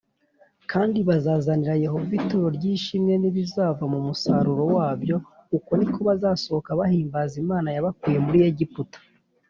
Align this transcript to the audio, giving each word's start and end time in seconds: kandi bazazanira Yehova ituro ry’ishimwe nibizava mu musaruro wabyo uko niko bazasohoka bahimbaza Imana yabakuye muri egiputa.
kandi 0.71 0.99
bazazanira 1.09 1.73
Yehova 1.85 2.11
ituro 2.19 2.47
ry’ishimwe 2.57 3.13
nibizava 3.17 3.83
mu 3.93 3.99
musaruro 4.07 4.63
wabyo 4.75 5.15
uko 5.57 5.71
niko 5.79 5.99
bazasohoka 6.09 6.69
bahimbaza 6.79 7.35
Imana 7.43 7.67
yabakuye 7.75 8.17
muri 8.25 8.39
egiputa. 8.51 8.99